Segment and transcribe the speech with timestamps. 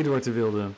[0.00, 0.68] Eduard de Wilde,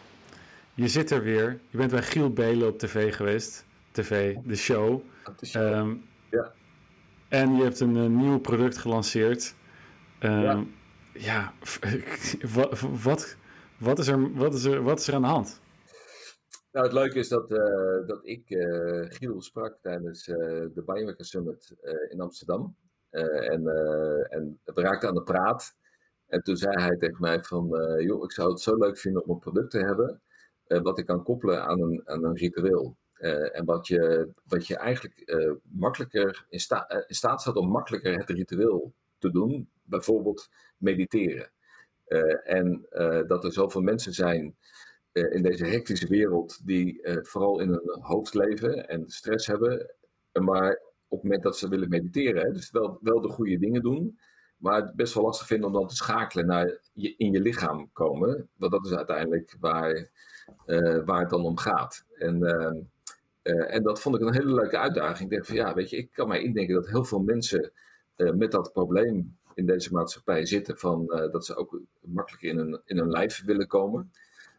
[0.75, 1.61] je zit er weer.
[1.69, 3.65] Je bent bij Giel Belen op tv geweest.
[3.91, 5.01] TV, de show.
[5.37, 5.63] De show.
[5.63, 5.95] Ehm,
[6.31, 6.53] ja.
[7.29, 9.55] En je hebt een, nieuw product gelanceerd.
[10.19, 10.65] Ehm, Ja.
[11.13, 11.53] ja,
[12.55, 13.37] wat, wat,
[13.79, 15.61] wat, is er, wat, is er, wat is er aan de hand?
[16.73, 20.37] Nou, het leuke is dat, eh, dat ik eh, Giel sprak tijdens eh,
[20.75, 21.75] de Biohacker Summit
[22.09, 22.77] in Amsterdam.
[23.11, 23.67] En,
[24.29, 25.81] en we raakten aan de praat.
[26.33, 29.25] En toen zei hij tegen mij van, eh, joh, ik zou het zo leuk vinden
[29.25, 30.21] om een product te hebben,
[30.67, 32.97] eh, wat ik kan koppelen aan een, aan een ritueel.
[33.13, 38.19] Eh, en wat je, wat je eigenlijk makkelijker in, sta- in staat staat om makkelijker
[38.19, 39.69] het ritueel te doen.
[39.83, 41.51] Bijvoorbeeld mediteren.
[42.45, 42.87] En
[43.27, 44.57] dat er zoveel mensen zijn
[45.13, 49.95] in deze hectische wereld die vooral in hun hoofd leven en stress hebben.
[50.33, 50.73] Maar
[51.09, 54.19] op het moment dat ze willen mediteren, dus wel, wel de goede dingen doen,
[54.63, 57.91] maar het best wel lastig vinden om dan te schakelen naar je, in je lichaam
[57.93, 58.49] komen.
[58.57, 60.11] Want dat is uiteindelijk waar,
[60.67, 62.05] eh, waar het dan om gaat.
[62.19, 62.81] En, eh,
[63.43, 65.31] eh, en dat vond ik een hele leuke uitdaging.
[65.31, 67.73] Ik dacht van ja, weet je, ik kan mij indenken dat heel veel mensen
[68.17, 72.81] eh, met dat probleem in deze maatschappij zitten van dat ze ook makkelijk in hun,
[72.85, 74.11] in hun lijf willen komen.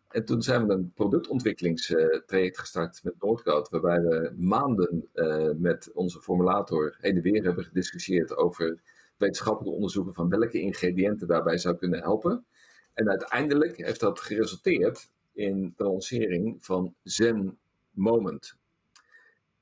[0.09, 5.09] En toen zijn we een productontwikkelingstraject gestart met Noordcoat, waarbij we maanden
[5.57, 8.81] met onze formulator heen en weer hebben gediscussieerd over
[9.23, 12.45] wetenschappelijke onderzoeken van welke ingrediënten daarbij zou kunnen helpen.
[12.93, 17.57] En uiteindelijk heeft dat geresulteerd in de lancering van Zen
[17.91, 18.55] Moment.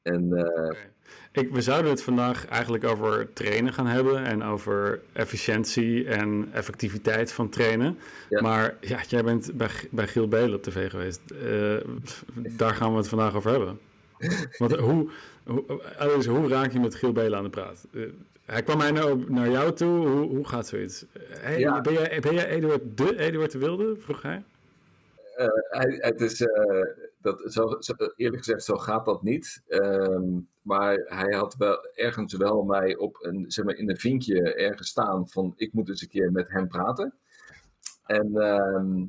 [0.02, 0.78] En eh,
[1.32, 7.32] Ik, we zouden het vandaag eigenlijk over trainen gaan hebben en over efficiëntie en effectiviteit
[7.32, 7.98] van trainen.
[8.30, 8.42] Ja.
[8.42, 11.22] Maar ja, jij bent bij, bij Giel Belen op tv geweest.
[11.32, 11.78] Eh,
[12.58, 13.80] daar gaan we het vandaag over hebben.
[14.58, 15.12] Want hoe,
[15.46, 17.88] hoe, allereerst, hoe raak je met Giel Belen aan de praat?
[17.94, 18.02] Eh,
[18.52, 20.08] hij kwam mij nou naar jou toe.
[20.08, 21.06] Hoe, hoe gaat zoiets?
[21.20, 21.82] Hey, Ja.
[21.82, 23.96] Ben jij, ben jij Eduard de Eduard de Wilde?
[24.00, 24.44] Vroeg hij.
[25.36, 26.86] Eh, hij, het is, eh,
[27.18, 29.62] dat, zo, zo- eerlijk gezegd, zo gaat dat niet.
[29.68, 30.24] Ehm,
[30.62, 34.88] maar hij had wel ergens wel mij op een, zeg maar, in een vinkje ergens
[34.90, 37.14] staan van ik moet eens een keer met hem praten.
[38.06, 39.04] En, ehm,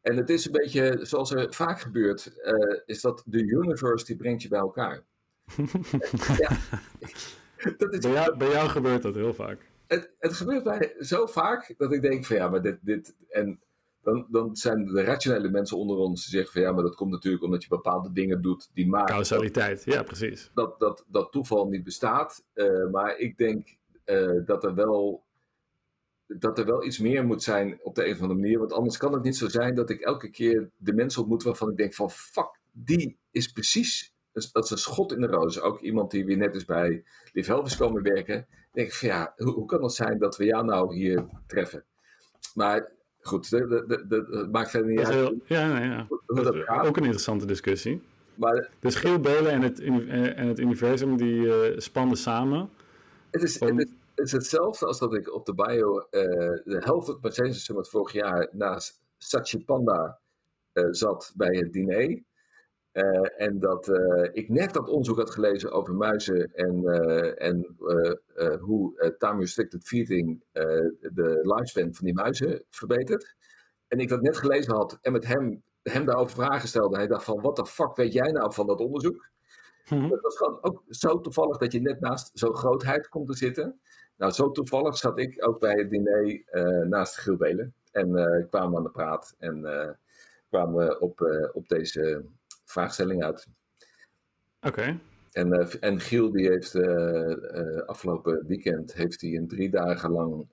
[0.00, 4.16] en het is een beetje zoals er vaak gebeurt, eh, is dat de universe die
[4.16, 5.02] brengt je bij elkaar.
[6.38, 6.56] ja,
[7.76, 9.70] dat is Bij jou, bij jou gebeurt dat heel vaak.
[9.86, 13.60] het, het gebeurt mij zo vaak dat ik denk van ja, maar dit, dit en
[14.02, 17.10] dan, dan zijn de rationele mensen onder ons die zeggen van ja, maar dat komt
[17.10, 20.50] natuurlijk omdat je bepaalde dingen doet die maken dat, Causaliteit, ja, precies.
[20.54, 22.44] dat, dat, dat toeval niet bestaat.
[22.52, 25.24] Eh, maar ik denk eh, dat er wel
[26.26, 28.58] dat er wel iets meer moet zijn op de een of andere manier.
[28.58, 31.70] Want anders kan het niet zo zijn dat ik elke keer de mensen ontmoet waarvan
[31.70, 34.14] ik denk van fuck, die is precies,
[34.52, 35.60] dat is een schot in de roos.
[35.60, 38.46] Ook iemand die weer net is bij Liv Helvis komen werken.
[38.72, 41.84] Denk ik van ja, hoe, hoe kan het zijn dat we jou nou hier treffen?
[42.54, 46.06] Maar goed, dat maakt verder niet Dat uit heel, ja, ja.
[46.26, 48.02] hoe Dat ook een interessante discussie.
[48.34, 52.70] Maar Dus Giel Belen en het, en het universum die eh, spanden samen.
[53.30, 56.22] Het is, het, is, het is hetzelfde als dat ik op de bio eh,
[56.64, 60.18] de helft van het Summit vorig jaar naast Sachi Panda
[60.72, 62.22] eh, zat bij het diner.
[62.96, 67.76] Eh, en dat eh, ik net dat onderzoek had gelezen over muizen en, eh, en
[68.60, 73.34] hoe eh, time restricted feeding de lifespan van die muizen verbetert.
[73.88, 76.94] En ik dat net gelezen had en met hem, hem daarover vragen stelde.
[76.94, 79.28] En hij dacht van, wat de fuck weet jij nou van dat onderzoek?
[79.88, 80.10] Mhm.
[80.10, 83.80] Het was gewoon ook zo toevallig dat je net naast zo'n grootheid komt te zitten.
[84.16, 86.42] Nou, zo toevallig zat ik ook bij het diner
[86.88, 87.74] naast Giel Belen.
[87.92, 88.10] En
[88.50, 89.60] kwamen we aan de praat en
[90.48, 92.24] kwamen we op, op deze
[92.76, 93.46] vraagstelling uit.
[94.60, 95.00] Oké,
[95.32, 100.10] En, eh, en Giel die heeft eh, eh, afgelopen weekend heeft hij een drie dagen
[100.10, 100.48] lang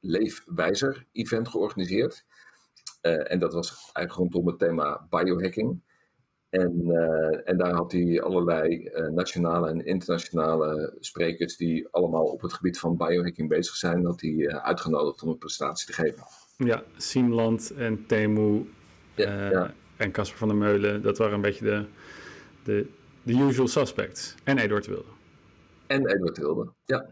[0.00, 2.24] Leefwijzer event georganiseerd.
[3.00, 5.80] En dat was eigenlijk rondom het thema biohacking.
[6.50, 6.72] En,
[7.44, 12.96] en daar had hij allerlei nationale en internationale sprekers die allemaal op het gebied van
[12.96, 16.24] biohacking bezig zijn, had hij uitgenodigd om een presentatie te geven.
[16.56, 18.68] ja, Siemland en Temu
[19.14, 19.74] Ja, ja.
[19.96, 21.84] En Casper van der Meulen, dat waren een beetje de,
[22.62, 22.86] de,
[23.22, 24.34] de usual suspects.
[24.44, 25.08] En Eduard de Wilde.
[25.86, 26.68] En Edward Wilde.
[26.84, 27.06] Ja.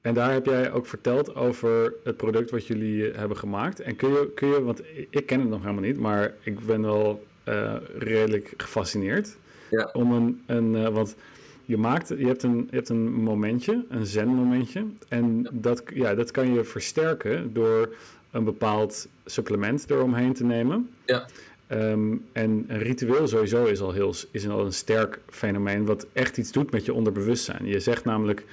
[0.00, 3.80] En daar heb jij ook verteld over het product wat jullie eh, hebben gemaakt.
[3.80, 6.60] En kun je, kun je want ik- ik ken het nog helemaal niet, maar ik
[6.66, 9.36] ben wel eh, redelijk gefascineerd.
[9.70, 9.90] Ja.
[9.92, 11.16] Om een, een eh, want
[11.64, 14.86] je maakt, je hebt een, je hebt een momentje, een zen-momentje.
[15.08, 17.94] En dat, ja, dat kan je versterken door
[18.30, 20.90] een bepaald supplement eromheen te nemen.
[21.04, 21.28] Ja.
[21.66, 26.36] Ehm, en een ritueel sowieso is al, heel, is al een sterk fenomeen wat echt
[26.36, 27.66] iets doet met je onderbewustzijn.
[27.66, 28.44] Je zegt namelijk,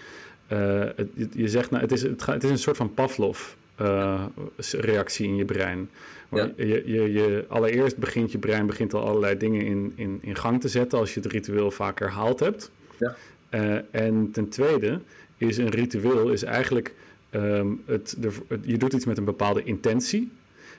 [0.48, 4.26] eh, het, je zegt, nou, het, is, het, is een soort van Pavlov uh,
[4.72, 5.90] reactie in je brein.
[6.30, 10.62] Je, je, je, allereerst begint je brein begint al allerlei dingen in, in, in gang
[10.62, 12.72] te zetten als je het ritueel vaak herhaald hebt.
[13.00, 13.16] Ja.
[13.52, 15.00] Uh, en ten tweede
[15.38, 16.94] is een ritueel is eigenlijk
[17.32, 18.32] um, het, de,
[18.62, 20.32] je doet iets met een bepaalde intentie.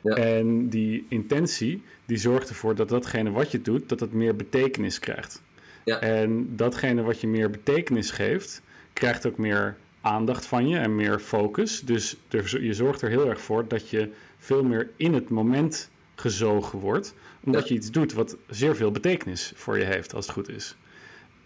[0.04, 0.16] Ja.
[0.16, 4.98] En die intentie die zorgt ervoor dat datgene wat je doet, dat het meer betekenis
[4.98, 5.42] krijgt.
[5.84, 6.00] Ja.
[6.00, 8.62] En datgene wat je meer betekenis geeft,
[8.92, 11.80] krijgt ook meer aandacht van je en meer focus.
[11.80, 12.16] Dus
[12.60, 17.14] je zorgt er heel erg voor dat je veel meer in het moment gezogen wordt.
[17.44, 20.76] Omdat je iets doet wat zeer veel betekenis voor je heeft, als het goed is.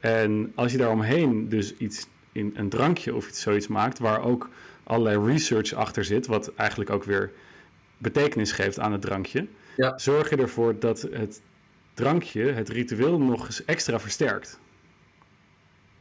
[0.00, 4.50] En als je daaromheen dus iets in een drankje of iets zoiets maakt, waar ook
[4.84, 7.32] allerlei research achter zit, wat eigenlijk ook weer
[7.98, 9.46] betekenis geeft aan het drankje,
[9.76, 9.98] ja.
[9.98, 11.42] zorg je ervoor dat het
[11.94, 14.60] drankje het ritueel nog eens extra versterkt.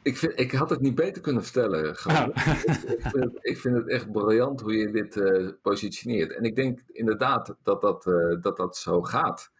[0.02, 1.96] Ik, vind, ik had het niet beter kunnen vertellen.
[2.04, 2.28] Ah.
[2.28, 6.32] Ik, vind het, ik, vind het, echt briljant hoe je dit uh, positioneert.
[6.32, 9.52] En ik denk inderdaad dat dat, uh, dat, dat zo gaat.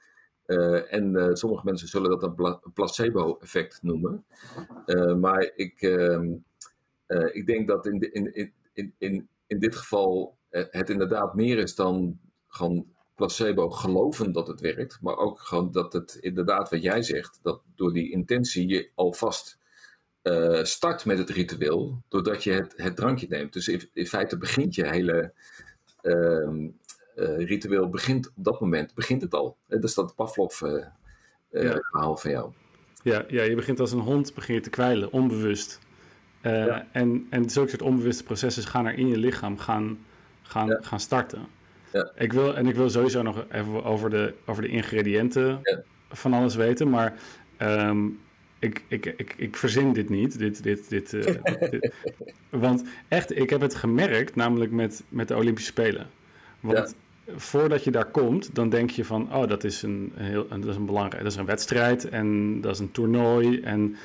[0.46, 4.26] Uh, en sommige mensen zullen dat een placebo-effect noemen.
[5.20, 6.34] maar ik, ehm,
[7.32, 11.76] ik denk dat in, de, in, in, in, in dit geval het inderdaad meer is
[11.76, 12.20] dan
[12.58, 14.98] gewoon placebo geloven dat het werkt.
[15.02, 19.58] Maar ook gewoon dat het inderdaad wat jij zegt, dat door die intentie je alvast
[20.24, 23.54] uh, start met het ritueel, doordat je het, het drankje neemt.
[23.54, 25.34] Dus in, in feite begint je hele
[26.02, 26.68] uh,
[27.38, 29.58] ritueel, begint op dat moment, begint het al.
[29.68, 30.92] Dat is dat Pavlov-verhaal
[31.52, 32.16] ja.
[32.16, 32.52] van jou.
[33.04, 35.80] Ja, ja, je begint als een hond begin je te kwijlen, onbewust.
[36.42, 36.88] Ja.
[36.92, 40.06] En, en zulke soort onbewuste processen gaan er in je lichaam gaan,
[40.42, 40.80] gaan, ja.
[40.82, 41.48] gaan starten.
[41.94, 42.12] Ja.
[42.16, 45.62] Ik wil, en ik wil sowieso nog even over de, over de ingrediënten
[46.10, 47.14] van alles weten, maar
[47.62, 48.20] um,
[48.60, 50.38] ik, ik, ik, ik verzin dit niet.
[50.38, 51.26] Dit, dit, dit, uh,
[52.50, 56.08] Want echt, ik heb het gemerkt, namelijk met, met de Olympische Spelen.
[56.60, 56.96] Want
[57.36, 60.76] voordat je daar komt, dan denk je van, oh, dat is een, heel, dat is
[60.76, 63.96] een belangrijk, dat is een wedstrijd en dat is een toernooi en,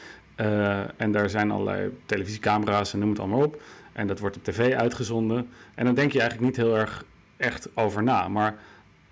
[0.40, 3.62] uh, en daar zijn allerlei televisiecamera's en noem het allemaal op.
[3.92, 5.48] En dat wordt op tv uitgezonden.
[5.74, 7.04] En dan denk je eigenlijk niet heel erg
[7.42, 8.28] echt over na.
[8.28, 8.58] Maar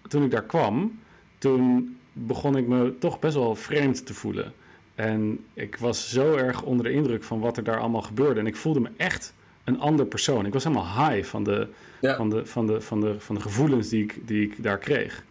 [0.08, 0.98] toen ik daar kwam,
[1.38, 4.52] toen begon ik me toch best wel vreemd te voelen.
[4.94, 8.40] En ik was zo erg onder de indruk van wat er daar allemaal gebeurde.
[8.40, 9.34] En ik voelde me echt
[9.64, 10.46] een ander persoon.
[10.46, 11.68] Ik was helemaal high van de,
[12.00, 15.24] van de, van de, van de, van de gevoelens die ik, die ik daar kreeg.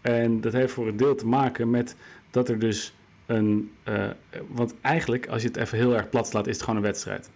[0.00, 1.96] En dat heeft voor een deel te maken met
[2.30, 2.94] dat er dus
[3.26, 3.72] een.
[3.88, 4.04] Uh,
[4.48, 7.30] want eigenlijk, als je het even heel erg plat slaat, is het gewoon een wedstrijd.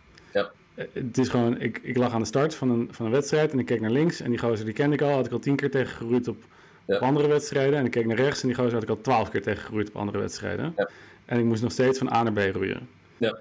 [0.79, 3.53] Eh, het is gewoon, ik, ik lag aan de start van een, van een wedstrijd
[3.53, 4.21] en ik keek naar links.
[4.21, 6.45] En die gozer die kende ik al, had ik al tien keer tegen geroeid op,
[6.87, 7.79] op andere wedstrijden.
[7.79, 9.89] En ik keek naar rechts en die gozer had ik al twaalf keer tegen geroeid
[9.89, 10.73] op andere wedstrijden.
[10.77, 10.89] Ja.
[11.25, 12.89] En ik moest nog steeds van A naar B roeien.
[13.17, 13.39] Ja.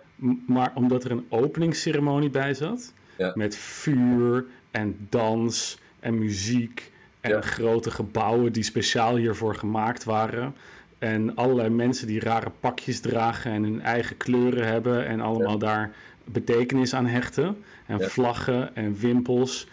[0.48, 2.94] Maar omdat er een openingsceremonie bij zat,
[3.34, 6.92] met vuur en dans en muziek
[7.22, 10.56] en grote gebouwen die speciaal hiervoor gemaakt waren.
[11.00, 15.92] En allerlei mensen die rare pakjes dragen en hun eigen kleuren hebben en allemaal daar
[16.32, 17.58] betekenis aan hechten.
[17.86, 19.68] En vlaggen en wimpels.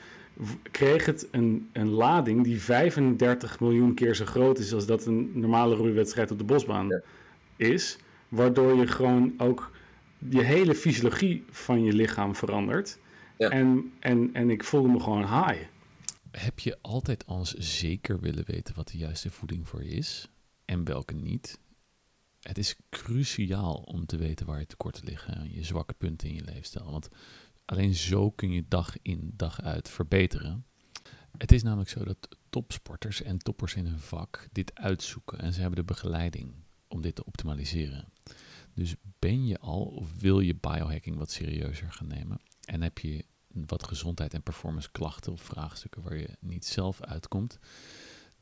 [0.71, 5.31] Kreeg het een, een lading die 35 miljoen keer zo groot is als dat een
[5.35, 7.03] normale roeiwedstrijd op de bosbaan
[7.56, 7.99] is.
[8.29, 9.71] Waardoor je gewoon ook
[10.29, 12.99] je hele fysiologie van je lichaam verandert.
[13.39, 13.49] Ja.
[13.49, 15.63] En, en, en ik voelde me gewoon high.
[16.31, 20.29] Heb je altijd als zeker willen weten wat de juiste voeding voor je is
[20.65, 21.58] en welke niet?
[22.44, 26.44] Het is cruciaal om te weten waar je tekorten liggen, je zwakke punten in je
[26.44, 26.91] leefstijl.
[26.91, 27.08] Want
[27.65, 30.67] alleen zo kun je dag in dag uit verbeteren.
[31.39, 35.60] Het is namelijk zo dat topsporters en toppers in hun vak dit uitzoeken en ze
[35.60, 36.55] hebben de begeleiding
[36.89, 38.13] om dit te optimaliseren.
[38.74, 43.24] Dus ben je al of wil je biohacking wat serieuzer gaan nemen en heb je
[43.48, 47.58] wat gezondheid en performance klachten of vraagstukken waar je niet zelf uitkomt,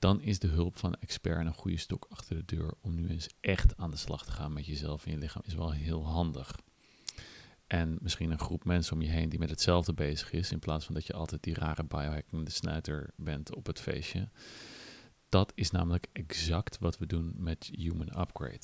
[0.02, 3.08] dan is de hulp van een expert een goede stok achter de deur om nu
[3.08, 6.06] eens echt aan de slag te gaan met jezelf en je lichaam is wel heel
[6.06, 6.58] handig.
[7.66, 10.84] En misschien een groep mensen om je heen die met hetzelfde bezig is, in plaats
[10.84, 14.28] van dat je altijd die rare biohacking de snuiter bent op het feestje.
[15.28, 18.62] Dat is namelijk exact wat we doen met Human Upgrade.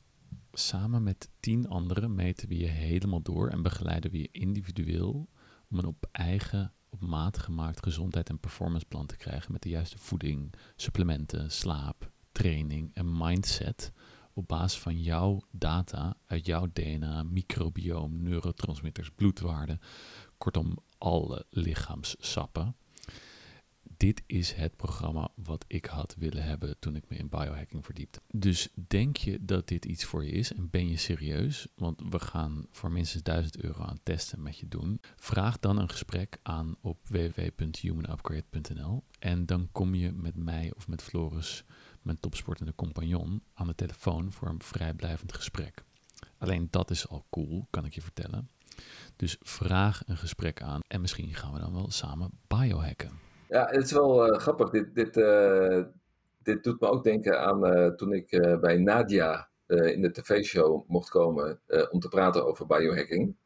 [0.52, 5.28] Samen met tien anderen meten we je helemaal door en begeleiden we je individueel
[5.70, 9.98] om een op eigen, op maat gemaakt gezondheid- en performanceplan te krijgen met de juiste
[9.98, 13.92] voeding, supplementen, slaap, training en mindset
[14.32, 19.80] op basis van jouw data uit jouw DNA, microbioom, neurotransmitters, bloedwaarden,
[20.36, 22.76] kortom alle lichaamssappen
[23.98, 28.20] dit is het programma wat ik had willen hebben toen ik me in biohacking verdiepte.
[28.32, 31.66] Dus denk je dat dit iets voor je is en ben je serieus?
[31.74, 35.00] Want we gaan voor minstens 1000 euro aan testen met je doen.
[35.16, 41.02] Vraag dan een gesprek aan op www.humanupgrade.nl en dan kom je met mij of met
[41.02, 41.64] Floris,
[42.02, 45.84] mijn topsportende compagnon, aan de telefoon voor een vrijblijvend gesprek.
[46.38, 48.50] Alleen dat is al cool, kan ik je vertellen.
[49.16, 53.27] Dus vraag een gesprek aan en misschien gaan we dan wel samen biohacken.
[53.48, 54.70] Ja, het is wel uh, grappig.
[54.70, 55.84] Dit, dit, uh,
[56.42, 61.10] dit doet me ook denken aan uh, toen ik bij Nadia in de tv-show mocht
[61.10, 63.36] komen om te praten over biohacking.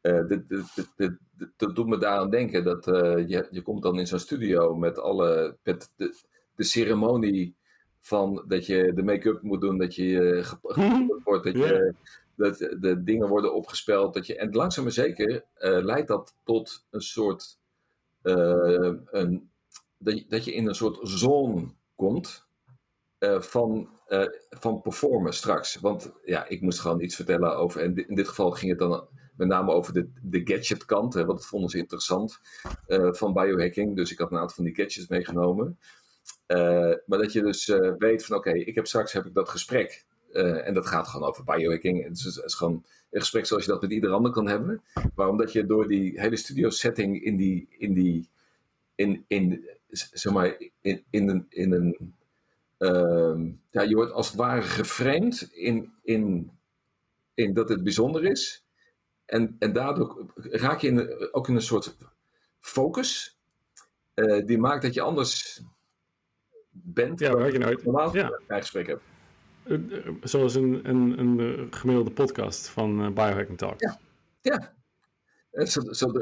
[0.00, 1.12] dit, dit, dit,
[1.56, 5.56] dat doet me daaraan denken dat je, je komt dan in zo'n studio met alle
[5.62, 6.16] met de,
[6.54, 7.54] de ceremonie
[7.98, 11.94] van dat je de make-up moet doen, dat je gepoederd wordt, dat je
[12.36, 14.14] dat de dingen worden opgespeld.
[14.14, 17.59] Dat je, en langzaam maar zeker leidt dat tot een soort
[18.22, 19.50] uh, een,
[19.98, 22.46] dat, je, in een soort zone komt
[23.18, 25.76] uh, van, uh, van performen straks.
[25.76, 29.08] Want ja, ik moest gewoon iets vertellen over, en in dit geval ging het dan
[29.36, 32.40] met name over de, de gadget kant, hè, want dat vonden ze interessant
[33.10, 33.96] van biohacking.
[33.96, 35.78] Dus ik had een aantal van die gadgets meegenomen.
[37.06, 37.66] maar dat je dus
[37.98, 40.06] weet van oké, ik heb straks heb ik dat gesprek.
[40.32, 42.04] En dat gaat gewoon over biohacking.
[42.04, 44.82] Het is, het is gewoon een gesprek zoals je dat met ieder ander kan hebben.
[45.14, 48.28] Maar omdat je door die hele studio setting in die, in die,
[48.94, 52.14] in, in, zeg maar, in, in een, in een
[52.80, 56.50] uh, ja, je wordt als het ware geframed in, in,
[57.34, 58.64] in dat het bijzonder is.
[59.24, 61.96] En, en daardoor raak je in, ook in een soort
[62.60, 63.38] focus,
[64.14, 65.62] uh, die maakt dat je anders
[66.70, 67.20] bent.
[67.20, 68.32] Ja, waar je nooit normaal ja.
[68.46, 69.09] hebt.
[69.70, 69.78] Eh,
[70.22, 73.82] zoals een, een, een gemiddelde podcast van Biohacking Talks.
[73.82, 73.98] Ja,
[74.40, 74.72] ja.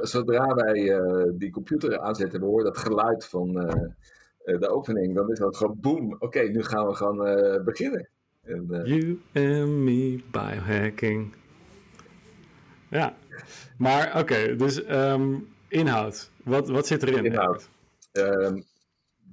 [0.00, 1.00] Zodra wij
[1.35, 3.52] die computer aanzetten, we horen dat geluid van
[4.45, 6.17] de opening, dan is dat gewoon boom.
[6.19, 7.17] Oké, nu gaan we gewoon
[7.64, 8.09] beginnen.
[8.43, 11.35] En, you and me, biohacking.
[12.90, 13.17] Ja,
[13.78, 16.31] maar oké, okay, dus um, inhoud.
[16.45, 17.25] Wat, wat zit erin?
[17.25, 17.69] Inhoud.
[18.12, 18.64] Um,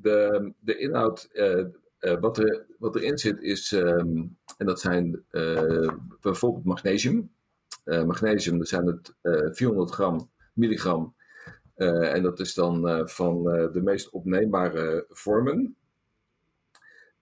[0.01, 1.65] de, de inhoud uh,
[2.13, 7.33] wat, er, wat erin zit is, um, en dat zijn uh, bijvoorbeeld magnesium.
[7.85, 9.13] Uh, magnesium, dat zijn het
[9.57, 11.15] 400 gram, milligram.
[11.75, 15.75] en dat is dan van de meest opneembare vormen.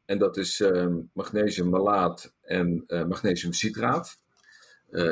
[0.06, 4.20] En dat is um, magnesiummalaat en magnesiumcitraat.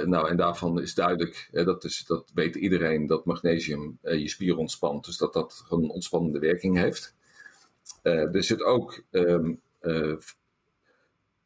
[0.05, 5.05] nou, en daarvan is duidelijk, dat, is, dat weet iedereen, dat magnesium je spieren ontspant.
[5.05, 7.15] Dus dat dat een ontspannende werking heeft.
[8.03, 10.17] Uh, er zit ook, um, uh,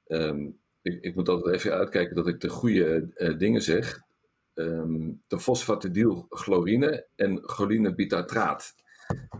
[0.08, 4.04] um, ik, ik, moet altijd even uitkijken dat ik de goede uh, dingen zeg.
[4.54, 8.76] Um, de fosfatidylchlorine en cholinebutatraat.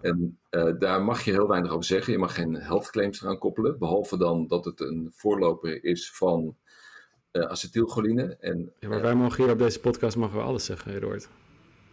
[0.02, 0.40] En
[0.80, 2.14] daar mag je heel weinig over zeggen.
[2.14, 3.80] Je mag geen health claims eraan koppelen.
[3.80, 6.58] Behalve dan dat het een voorloper is van
[7.32, 8.38] acetylcholine.
[8.40, 11.30] En, ja, maar wij mogen hier op deze podcast mogen we alles zeggen, Eduard.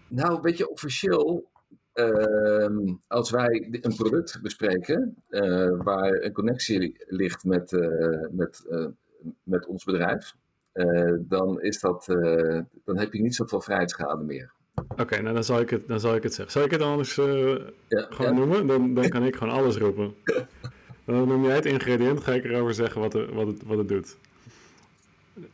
[0.08, 1.50] Nou, een beetje officieel
[1.94, 8.86] Uh, als wij een product bespreken uh, waar een connectie ligt met, uh, met, uh,
[9.42, 10.34] met ons bedrijf,
[11.18, 12.04] dan, is dat,
[12.84, 14.52] dan heb je niet zoveel vrijheidsschade meer.
[14.74, 16.52] Oké, okay, nou dan zal, ik het, dan zal ik het zeggen.
[16.52, 17.26] Zal ik het anders ja,
[17.88, 18.38] gewoon ja.
[18.38, 18.66] noemen?
[18.66, 20.14] Dan, dan kan ik gewoon alles roepen.
[21.04, 23.88] Dan noem jij het ingrediënt, ga ik erover zeggen wat, er, wat, het, wat het
[23.88, 24.16] doet.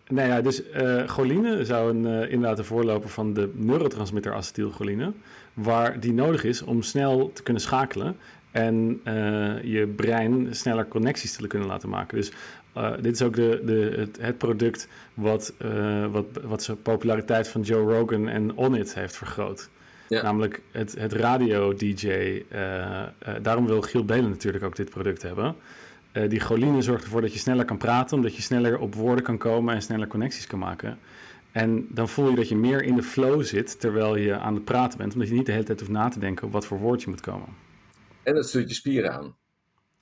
[0.09, 5.13] Nou ja, dus uh, choline zou een, uh, inderdaad een voorloper van de neurotransmitter acetylcholine,
[5.55, 8.17] waar die nodig is om snel te kunnen schakelen
[8.51, 12.17] en uh, je brein sneller connecties te kunnen laten maken.
[12.17, 12.33] Dus
[13.01, 15.53] dit is ook de, de, het, het product wat,
[16.11, 19.69] wat, wat zijn populariteit van Joe Rogan en Onnit heeft vergroot.
[20.09, 20.23] Ja.
[20.23, 22.43] Namelijk het, het radio-DJ.
[23.43, 25.57] daarom wil Giel Belen natuurlijk ook dit product hebben.
[26.19, 29.25] Uh, die choline zorgt ervoor dat je sneller kan praten, omdat je sneller op woorden
[29.25, 30.99] kan komen en sneller connecties kan maken.
[31.53, 34.65] En dan voel je dat je meer in de flow zit terwijl je aan het
[34.65, 37.03] praten bent, omdat je niet de hele tijd hoeft na te denken wat voor woord
[37.03, 37.49] je moet komen.
[38.23, 39.37] En dat stuurt je spieren aan.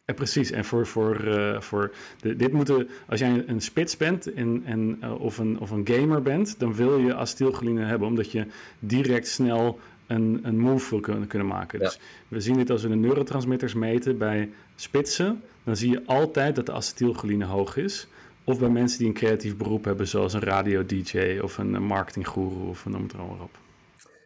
[0.06, 0.50] Ja, precies.
[0.50, 4.98] En voor, voor, uh, voor de, dit moeten, als jij een spits bent en, en,
[5.02, 8.46] uh, of, een, of een gamer bent, dan wil je acetylcholine hebben, omdat je
[8.78, 11.78] direct snel een, een move wil kunnen, kunnen maken.
[11.78, 11.98] Dus
[12.28, 16.66] we zien dit als we de neurotransmitters meten bij spitsen, dan zie je altijd dat
[16.66, 18.06] de acetylcholine hoog is.
[18.44, 22.86] Of bij mensen die een creatief beroep hebben, zoals een radio-dj of een marketinggoeroe of
[22.86, 23.58] noem het er allemaal op.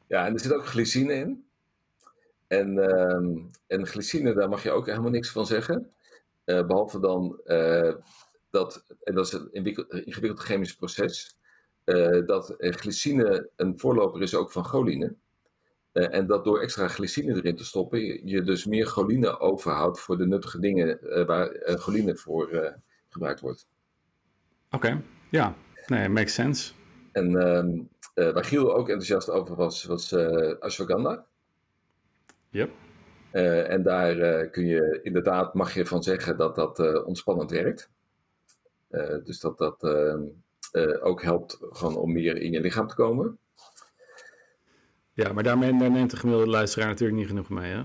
[0.06, 1.44] Ja, en er zit ook glycine in.
[2.50, 5.90] En, uh, en glycine, daar mag je ook helemaal niks van zeggen.
[6.44, 7.94] Uh, behalve dan uh,
[8.50, 9.64] dat, en dat is een
[10.04, 11.38] ingewikkeld chemisch proces,
[11.84, 15.16] uh, dat glycine een voorloper is ook van choline.
[15.92, 20.18] Eh, en dat door extra glycine erin te stoppen, je, dus meer choline overhoudt voor
[20.18, 22.72] de nuttige dingen eh, waar eh, choline voor eh,
[23.08, 23.66] gebruikt wordt.
[24.70, 25.54] Oké, ja.
[25.86, 26.72] Nee, makes sense.
[27.12, 27.80] En ehm,
[28.14, 31.26] eh, waar Giel ook enthousiast over was, was eh ashwagandha.
[32.50, 32.70] Yep.
[33.30, 37.50] Eh, en daar eh, kun je inderdaad, mag je van zeggen dat dat eh, ontspannend
[37.50, 37.90] werkt.
[39.24, 40.22] Dus dat dat ehm,
[40.72, 43.38] eh, ook helpt gewoon om meer in je lichaam te komen.
[45.12, 47.82] Ja, maar daarmee daar neemt de gemiddelde luisteraar natuurlijk niet genoeg mee, hè?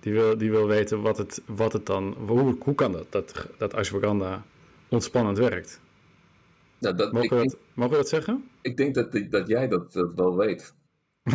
[0.00, 2.14] Die wil, die wil weten wat het, wat het dan...
[2.26, 4.44] Hoe, hoe kan dat, dat, dat ashwagandha
[4.88, 5.80] ontspannend werkt?
[6.78, 8.50] Nou, dat, ik, Mogen we denk, dat, mogen we dat zeggen?
[8.62, 10.74] ik denk dat, dat jij dat, dat wel weet.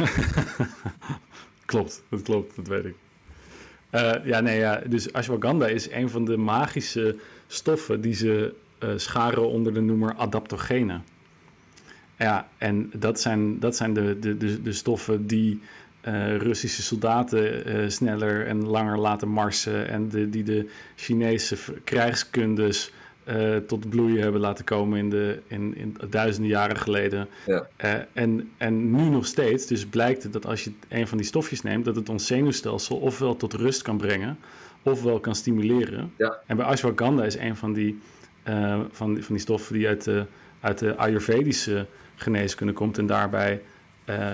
[1.74, 2.96] klopt, dat klopt, dat weet ik.
[3.89, 7.15] Eh, ja, nee, ja, dus ashwagandha is een van de magische
[7.48, 11.03] stoffen die ze eh, scharen onder de noemer adaptogenen.
[12.18, 15.62] Ja, en dat zijn, dat zijn de, de, de, stoffen die
[16.01, 22.92] eh, Russische soldaten sneller en langer laten marsen en de, die de Chinese krijgskundes
[23.24, 27.27] eh, tot bloei hebben laten komen in, de, in, in duizenden jaren geleden.
[27.46, 27.68] Ja.
[27.75, 31.27] Eh, en, en nu nog steeds, dus blijkt het dat als je een van die
[31.27, 34.38] stofjes neemt, dat het ons zenuwstelsel ofwel tot rust kan brengen,
[34.82, 36.13] ofwel kan stimuleren.
[36.18, 36.38] Ja.
[36.46, 38.00] En bij ashwagandha is een van die,
[38.44, 40.25] eh, van, die- van die stoffen die uit de,
[40.60, 43.62] uit de Ayurvedische geneeskunde komt en daarbij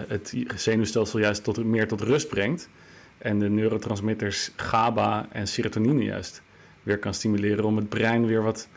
[0.08, 2.70] het zenuwstelsel juist tot, meer tot rust brengt.
[3.18, 6.42] En de neurotransmitters GABA en serotonine juist
[6.84, 8.68] weer kan stimuleren om het brein weer wat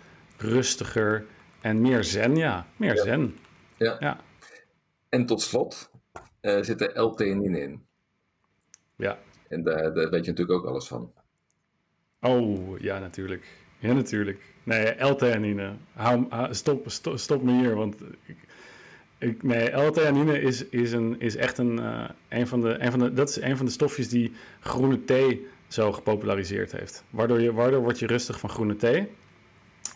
[0.43, 1.25] rustiger
[1.61, 3.03] en meer zen, ja, meer Ja.
[3.03, 3.37] zen.
[3.77, 3.97] Ja.
[4.01, 4.21] Ja.
[5.09, 5.91] En tot slot
[6.41, 7.87] eh, zit er L-theanine in.
[8.97, 9.19] Ja.
[9.49, 11.13] En daar, daar weet je natuurlijk ook alles van.
[12.21, 13.45] Oh, ja, natuurlijk.
[13.79, 14.43] Ja, natuurlijk.
[14.63, 15.73] Nee, L-theanine.
[16.51, 18.37] Stop, stop, stop me hier, want ik,
[19.19, 23.01] ik, nee, L-theanine is, is, een, is echt een, eh, een, van de, een van
[23.01, 27.05] de, dat is een van de stofjes die groene thee zo gepopulariseerd heeft.
[27.11, 29.09] Waardoor, je, waardoor word je rustig van groene thee.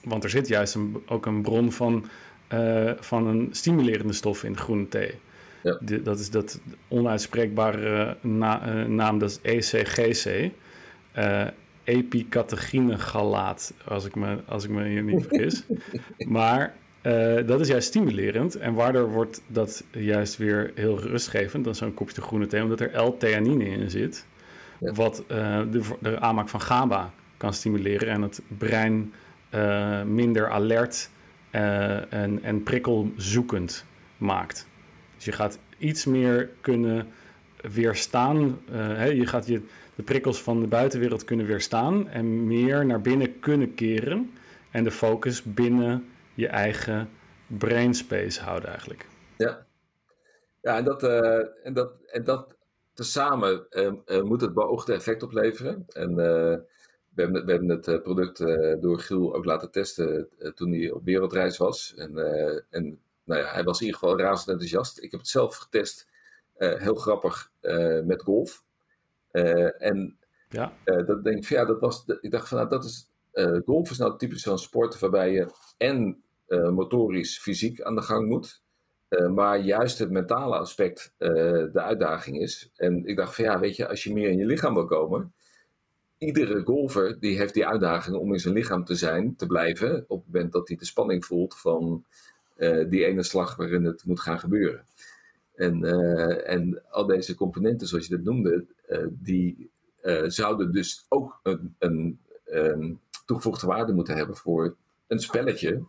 [0.08, 2.04] Want er zit juist een, ook een bron van,
[2.48, 5.10] eh, van een stimulerende stof in groene thee.
[5.62, 5.78] Ja.
[5.80, 9.38] De- dat is dat onuitspreekbare na- eh, naam, dat is
[9.72, 10.50] ECGC.
[11.12, 11.46] eh
[11.84, 15.62] epicatechinegalaat, als ik me, als ik me hier niet vergis.
[16.28, 18.54] maar eh, dat is juist stimulerend.
[18.54, 23.02] En waardoor wordt dat juist weer heel rustgevend, dan zo'n kopje groene thee, omdat er
[23.02, 24.26] L-theanine in zit.
[24.80, 24.92] Ja.
[24.92, 29.12] Wat eh, de, de aanmaak van GABA kan stimuleren en het brein
[29.56, 31.10] eh, minder alert
[31.50, 33.84] eh, en, en prikkelzoekend
[34.16, 34.66] maakt.
[35.14, 37.08] Dus je gaat iets meer kunnen
[37.60, 38.58] weerstaan.
[38.68, 39.62] eh, hè, je gaat je,
[39.94, 44.32] de prikkels van de buitenwereld kunnen weerstaan en meer naar binnen kunnen keren.
[44.70, 47.08] En de focus binnen je eigen
[47.46, 49.06] brainspace houden eigenlijk.
[49.36, 49.66] Ja,
[50.60, 51.02] ja en, dat,
[51.62, 52.56] en, dat, en dat
[52.94, 53.66] tezamen
[54.22, 55.84] moet het beoogde effect opleveren.
[55.88, 56.14] En
[57.16, 60.72] we, hebben, we hebben het eh, product eh, door Giel ook laten testen eh, toen
[60.72, 61.94] hij op wereldreis was.
[61.96, 62.16] En,
[62.70, 65.02] en nou ja, hij was in ieder geval razend enthousiast.
[65.02, 66.08] Ik heb het zelf getest,
[66.56, 67.50] heel grappig,
[68.04, 68.64] met golf.
[69.78, 72.04] En Ja, dat denk ik ja, dat was.
[72.20, 73.10] ik dacht van nou, dat is.
[73.64, 78.62] golf is nou typisch zo'n sport waarbij je en motorisch fysiek aan de gang moet.
[79.34, 82.70] maar juist het mentale aspect de uitdaging is.
[82.76, 85.32] En ik dacht van ja, weet je, als je meer in je lichaam wil komen.
[86.18, 90.04] Iedere golfer die heeft die uitdaging om in zijn lichaam te zijn, te blijven.
[90.08, 92.04] Op het moment dat hij de spanning voelt van
[92.56, 94.86] eh, die ene slag waarin het moet gaan gebeuren.
[95.54, 99.70] En, eh, en al deze componenten, zoals je dat noemde, eh, die
[100.26, 102.18] zouden dus ook een, een,
[103.24, 104.76] toegevoegde waarde moeten hebben voor
[105.06, 105.82] een spelletje,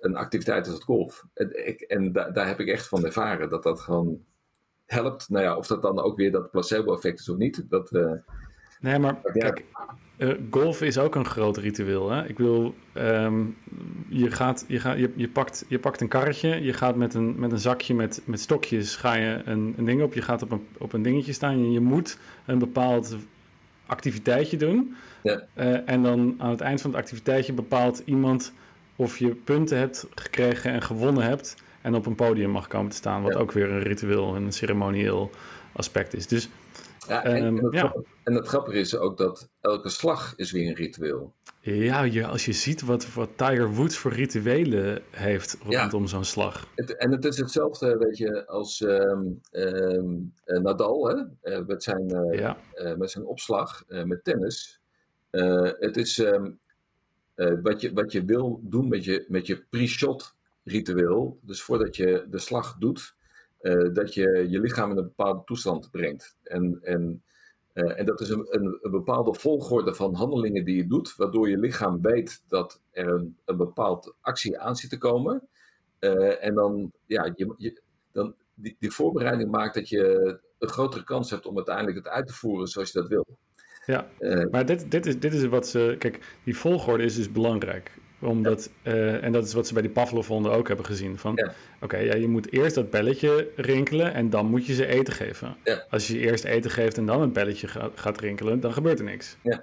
[0.00, 1.24] een activiteit als het golf.
[1.34, 4.24] En, ik, en da- daar heb ik echt van ervaren dat dat gewoon
[4.86, 5.28] helpt.
[5.28, 7.90] Nou ja, of dat dan ook weer dat placebo-effect is of niet, dat,
[8.80, 9.64] nee, maar kijk,
[10.16, 12.10] eh, golf is ook een groot ritueel.
[12.10, 12.26] Hè?
[12.28, 13.44] Ik wil, ehm,
[14.08, 17.38] je, gaat, je, gaat, je, je, pakt, je pakt een karretje, je gaat met een,
[17.38, 20.50] met een zakje met, met stokjes, ga je een, een ding op, je gaat op
[20.50, 23.16] een, op een dingetje staan en je moet een bepaald
[23.86, 24.96] activiteitje doen.
[25.22, 25.42] Ja.
[25.54, 28.52] Eh, en dan aan het eind van het activiteitje bepaalt iemand
[28.96, 32.96] of je punten hebt gekregen en gewonnen hebt en op een podium mag komen te
[32.96, 33.38] staan, wat Ja.
[33.38, 35.30] ook weer een ritueel en een ceremonieel
[35.72, 36.26] aspect is.
[36.26, 36.48] Dus
[37.08, 37.78] ja, en, Ehm, en, het ja.
[37.78, 41.34] grappige, en het grappige is ook dat elke slag is weer een ritueel.
[41.60, 45.80] Ja, je, als je ziet wat, wat Tiger Woods voor rituelen heeft Ja.
[45.80, 46.66] rondom zo'n slag.
[46.74, 51.82] Het, en het is hetzelfde, weet je, als ehm, ehm, eh, Nadal, hè, eh, met,
[51.82, 52.56] zijn, eh, Ja,
[52.96, 54.80] met zijn opslag met tennis.
[55.30, 56.24] Het is
[57.62, 61.38] wat, je, wat je wil doen met je, met je pre-shot ritueel.
[61.42, 63.16] Dus voordat je de slag doet,
[63.92, 66.36] dat je je lichaam in een bepaalde toestand brengt.
[66.42, 67.22] En, en,
[67.72, 71.58] en dat is een, een, een, bepaalde volgorde van handelingen die je doet, waardoor je
[71.58, 75.48] lichaam weet dat er een, een bepaalde actie aan zit te komen.
[76.40, 77.80] en dan, ja, je, je,
[78.12, 82.26] dan die, die voorbereiding maakt dat je een grotere kans hebt om uiteindelijk het uit
[82.26, 83.26] te voeren zoals je dat wil.
[83.86, 84.06] Ja,
[84.50, 85.96] maar dit, dit, is, dit is wat ze.
[85.98, 87.92] Kijk, die volgorde is dus belangrijk.
[88.20, 91.18] Omdat, uh, en dat is wat ze bij die Pavlov-honden ook hebben gezien.
[91.18, 91.52] Van ja.
[91.80, 95.56] oké, ja, je moet eerst dat belletje rinkelen en dan moet je ze eten geven.
[95.90, 99.04] Als je eerst eten geeft en dan het belletje gaat, gaat rinkelen, dan gebeurt er
[99.04, 99.36] niks.
[99.42, 99.62] Ja.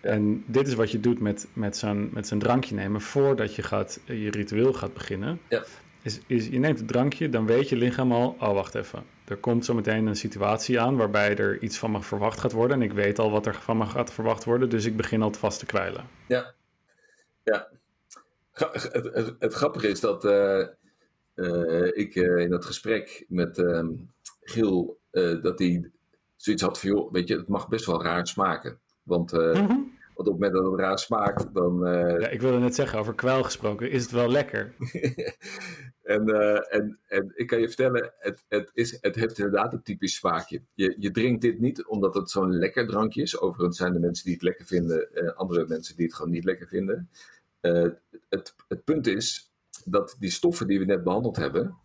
[0.00, 3.62] En dit is wat je doet met, met zo'n met zo'n drankje nemen voordat je
[3.62, 5.40] gaat, je ritueel gaat beginnen.
[5.48, 5.64] Ja.
[6.02, 9.36] Is, is, je neemt het drankje, dan weet je lichaam al, oh wacht even er
[9.36, 12.76] komt zo meteen een situatie aan waarbij er iets van me verwacht gaat worden.
[12.76, 15.32] En ik weet al wat er van me gaat verwacht worden, dus ik begin al
[15.32, 16.04] vast te kwijlen.
[16.26, 16.54] Ja,
[17.46, 17.68] ja.
[18.52, 20.66] Het, het, het grappige is dat uh,
[21.34, 23.92] uh, ik uh, in dat gesprek met ehm,
[24.40, 24.98] Giel,
[25.42, 25.90] dat hij
[26.36, 28.80] zoiets had van, joh, weet je, het mag best wel raar smaken.
[29.02, 29.95] Want, -hmm.
[30.16, 31.78] Want op het moment dat het raar smaakt, dan...
[32.20, 34.74] Ja, ik wilde net zeggen, over kwijl gesproken, is het wel lekker?
[36.06, 39.82] En, uh, en, en ik kan je vertellen, het, het, is, het heeft inderdaad een
[39.82, 40.62] typisch smaakje.
[40.74, 43.38] Je, je drinkt dit niet omdat het zo'n lekker drankje is.
[43.40, 46.44] Overigens zijn er mensen die het lekker vinden, en andere mensen die het gewoon niet
[46.44, 47.10] lekker vinden.
[48.28, 49.52] Het, het punt is
[49.84, 51.76] dat die stoffen die we net behandeld hebben,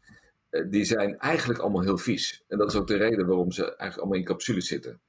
[0.69, 2.43] die zijn eigenlijk allemaal heel vies.
[2.47, 5.01] En dat is ook de reden waarom ze eigenlijk allemaal in capsules zitten.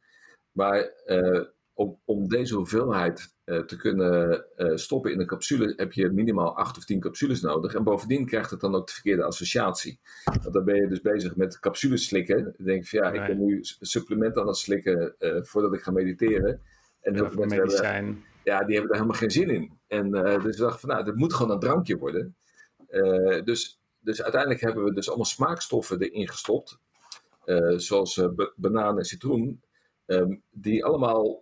[0.53, 0.91] Maar
[1.83, 6.57] om, om deze hoeveelheid uh, te kunnen uh, stoppen in een capsule heb je minimaal
[6.57, 7.75] 8 of 10 capsules nodig.
[7.75, 10.01] En bovendien krijgt het dan ook de verkeerde associatie.
[10.25, 12.43] Want dan ben je dus bezig met capsules slikken.
[12.45, 15.81] Dan denk je van ja, ik ben nu supplementen aan het slikken uh, voordat ik
[15.81, 16.61] ga mediteren.
[17.01, 19.79] En heel veel mensen hebben, ja, die hebben er helemaal geen zin in.
[19.87, 22.37] En dus we dachten van nou, het moet gewoon een drankje worden.
[23.45, 26.79] dus, dus uiteindelijk hebben we dus allemaal smaakstoffen erin gestopt.
[27.77, 29.61] zoals banaan en citroen.
[30.07, 31.42] Um, die allemaal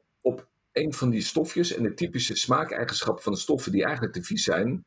[0.81, 4.45] een van die stofjes en de typische smaakeigenschappen van de stoffen die eigenlijk te vies
[4.45, 4.85] zijn,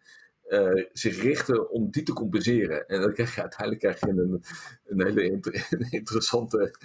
[0.49, 2.87] uh, zich richten om die te compenseren.
[2.87, 4.43] En dan krijg je uiteindelijk krijg je een,
[4.85, 6.75] een hele inter een interessante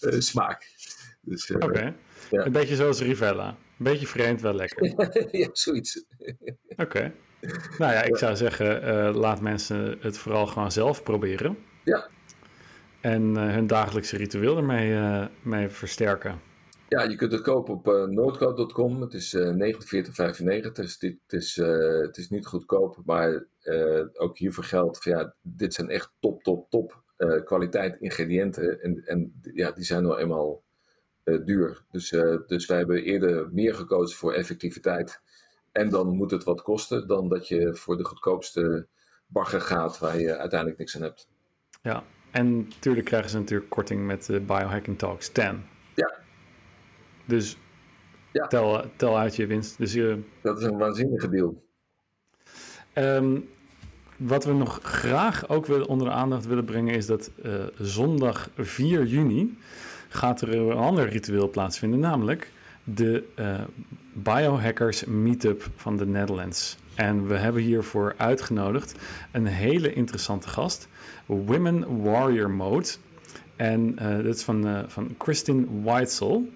[0.00, 0.70] uh, smaak.
[1.20, 1.94] Dus, uh, Oké, okay.
[2.30, 2.46] ja.
[2.46, 3.48] een beetje zoals Rivella.
[3.48, 4.94] Een beetje vreemd, wel lekker.
[5.40, 6.04] ja, zoiets.
[6.68, 6.82] Oké.
[6.82, 7.12] Okay.
[7.78, 11.58] Nou ja, ik zou zeggen, laat mensen het vooral gewoon zelf proberen.
[11.84, 12.08] Ja.
[13.00, 16.40] En hun dagelijkse ritueel ermee mee versterken.
[16.88, 19.00] Ja, je kunt het kopen op uh.
[19.00, 19.74] Het is uh,
[20.66, 20.72] 49,95.
[20.72, 23.44] Dus dit, het, is, uh, het is niet goedkoop, maar
[24.12, 27.02] ook hiervoor geldt ja, dit zijn echt top, top, top
[27.44, 28.82] kwaliteit ingrediënten.
[28.82, 30.62] En, en ja, die zijn nou eenmaal
[31.24, 31.84] duur.
[31.90, 32.08] Dus,
[32.46, 35.20] dus wij hebben eerder meer gekozen voor effectiviteit.
[35.72, 38.86] En dan moet het wat kosten dan dat je voor de goedkoopste
[39.26, 41.28] bagger gaat waar je uiteindelijk niks aan hebt.
[41.82, 45.74] Ja, en natuurlijk krijgen ze natuurlijk korting met de Biohacking Talks 10.
[47.26, 47.56] Dus
[48.32, 48.46] ja.
[48.46, 49.78] tel, tel uit je winst.
[49.78, 51.64] Dus je, dat is een waanzinnige deal.
[52.94, 53.48] Um,
[54.16, 58.50] wat we nog graag ook willen, onder de aandacht willen brengen is dat uh, zondag
[58.56, 59.58] 4 juni
[60.08, 62.52] gaat er een ander ritueel plaatsvinden, namelijk
[62.84, 63.60] de uh,
[64.12, 66.76] Biohackers Meetup van de Netherlands.
[66.94, 68.94] En we hebben hiervoor uitgenodigd
[69.32, 70.88] een hele interessante gast,
[71.26, 72.88] Women Warrior Mode.
[73.56, 76.48] En uh, dat is van, van Kristin Weitzel.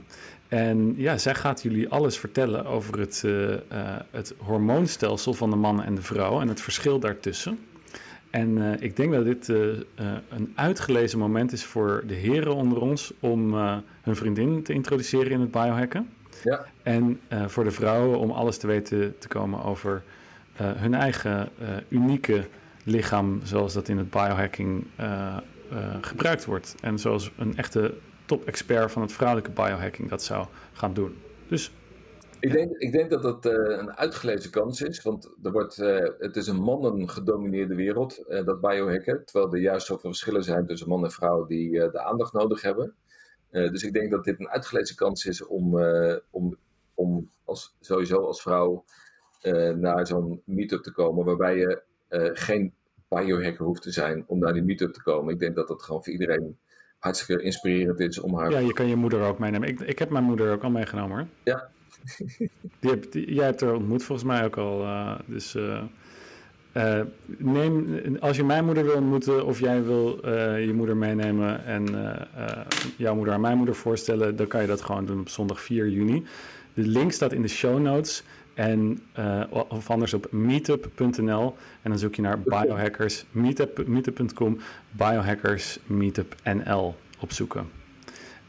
[0.51, 3.57] En ja, zij gaat jullie alles vertellen over het, uh, uh,
[4.11, 7.59] het hormoonstelsel van de man en de vrouw en het verschil daartussen.
[8.31, 13.13] En uh, ik denk dat dit een uitgelezen moment is voor de heren onder ons
[13.21, 13.55] om
[14.01, 16.09] hun vriendin te introduceren in het biohacken.
[16.45, 16.65] Ja.
[16.83, 20.03] En voor de vrouwen om alles te weten te komen over
[20.55, 21.49] hun eigen
[21.89, 22.47] unieke
[22.85, 24.85] lichaam, zoals dat in het biohacking
[26.01, 26.75] gebruikt wordt.
[26.81, 27.95] En zoals een echte
[28.31, 31.17] top-expert van het vrouwelijke biohacking dat zou gaan doen.
[31.49, 31.73] Dus
[32.41, 36.09] ik denk, ik denk dat dat uh, een uitgelezen kans is, want er wordt, uh,
[36.19, 39.25] het is een mannen-gedomineerde wereld, uh, dat biohacken.
[39.25, 42.95] Terwijl er juist zoveel verschillen zijn tussen man en vrouw die de aandacht nodig hebben.
[43.51, 45.81] dus ik denk dat dit een uitgelezen kans is om,
[46.31, 46.57] om,
[46.95, 48.85] om als, sowieso als vrouw
[49.77, 51.83] naar zo'n meetup te komen, waarbij je
[52.35, 52.75] geen
[53.09, 55.35] biohacker hoeft te zijn om naar die meetup te komen.
[55.35, 56.59] Ik denk dat dat gewoon voor iedereen
[57.01, 58.51] hartstikke inspirerend is om haar...
[58.51, 59.69] Ja, je kan je moeder ook meenemen.
[59.69, 61.27] Ik, ik heb mijn moeder ook al meegenomen hoor.
[61.43, 61.69] Ja.
[62.81, 64.83] die heb, die, jij hebt er ontmoet volgens mij ook al.
[64.83, 65.83] Uh, dus uh,
[66.77, 71.85] uh, neem, als je mijn moeder wil ontmoeten of jij wil je moeder meenemen en
[72.97, 75.89] jouw moeder aan mijn moeder voorstellen, dan kan je dat gewoon doen op zondag 4
[75.89, 76.27] juni.
[76.75, 78.23] De link staat in de show notes.
[78.55, 81.57] En, uh, of anders op meetup.nl.
[81.83, 84.59] En dan zoek je naar biohackers, meetup, meetup.com,
[84.91, 87.71] biohackers meetup NL opzoeken.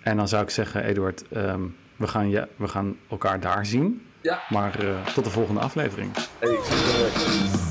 [0.01, 4.05] En dan zou ik zeggen, Eduard, um, we, gaan je, we gaan elkaar daar zien.
[4.21, 4.41] Ja.
[4.49, 6.11] Maar uh, tot de volgende aflevering.
[6.39, 7.69] Hey,